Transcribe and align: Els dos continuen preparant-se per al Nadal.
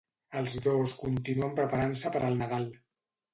Els 0.39 0.53
dos 0.67 0.93
continuen 1.01 1.53
preparant-se 1.61 2.13
per 2.17 2.23
al 2.31 2.41
Nadal. 2.41 2.67